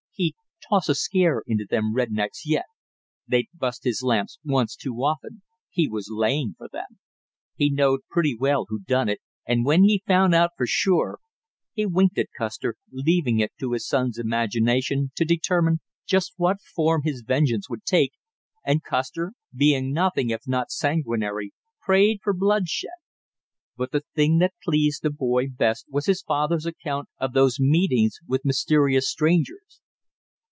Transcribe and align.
He'd 0.13 0.35
"toss 0.77 0.87
a 0.87 0.93
scare 0.95 1.41
into 1.47 1.65
them 1.69 1.93
red 1.95 2.11
necks 2.11 2.43
yet! 2.45 2.63
They'd 3.27 3.47
bust 3.55 3.83
his 3.85 4.01
lamps 4.03 4.37
once 4.45 4.73
too 4.77 4.93
often 4.97 5.41
he 5.69 5.87
was 5.89 6.07
laying 6.11 6.53
for 6.57 6.69
them! 6.71 6.99
He 7.57 7.69
knowed 7.71 8.01
pretty 8.09 8.37
well 8.39 8.65
who 8.69 8.79
done 8.81 9.09
it, 9.09 9.19
and 9.47 9.65
when 9.65 9.83
he 9.83 10.01
found 10.07 10.33
out 10.35 10.51
for 10.55 10.65
sure" 10.67 11.19
He 11.73 11.85
winked 11.87 12.17
at 12.19 12.29
Custer, 12.37 12.75
leaving 12.91 13.39
it 13.41 13.51
to 13.59 13.71
his 13.73 13.85
son's 13.87 14.17
imagination 14.19 15.09
to 15.17 15.25
determine 15.25 15.79
just 16.05 16.33
what 16.37 16.61
form 16.61 17.01
his 17.03 17.21
vengeance 17.27 17.67
would 17.69 17.83
take, 17.83 18.13
and 18.63 18.81
Custer, 18.83 19.33
being 19.53 19.91
nothing 19.91 20.29
if 20.29 20.41
not 20.47 20.69
sanguinary, 20.71 21.51
prayed 21.81 22.19
for 22.23 22.33
bloodshed. 22.33 22.91
But 23.75 23.91
the 23.91 24.03
thing 24.15 24.37
that 24.37 24.53
pleased 24.63 25.01
the 25.03 25.09
boy 25.09 25.47
best 25.49 25.87
was 25.89 26.05
his 26.05 26.21
father's 26.21 26.65
account 26.67 27.09
of 27.19 27.33
those 27.33 27.59
meetings 27.59 28.19
with 28.27 28.45
mysterious 28.45 29.09
strangers. 29.09 29.81